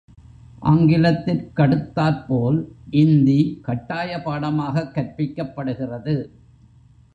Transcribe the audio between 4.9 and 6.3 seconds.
கற்பிக்கப்படுகிறது.